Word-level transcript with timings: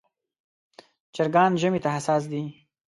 چرګان 1.15 1.51
ژمي 1.61 1.79
ته 1.83 1.89
حساس 1.95 2.23
دي. 2.31 2.43